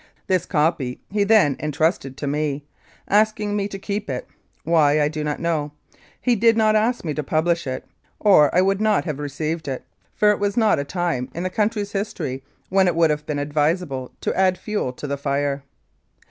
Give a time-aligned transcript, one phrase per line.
[0.25, 2.65] This copy he then entrusted to me,
[3.07, 4.27] asking me to keep it.
[4.63, 5.73] Why, I do not know.
[6.19, 7.85] He did not ask me to publish it,
[8.19, 9.85] or I would not have received it,
[10.15, 13.37] for it was not a time in the country's history when it would have been
[13.37, 15.61] advisable to add fuel to the fire.